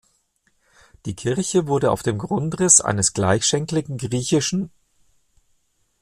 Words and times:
Die 1.05 1.15
Kirche 1.15 1.67
wurde 1.67 1.91
auf 1.91 2.01
dem 2.01 2.17
Grundriss 2.17 2.81
eines 2.81 3.13
gleichschenkligen 3.13 3.99
griech. 3.99 4.51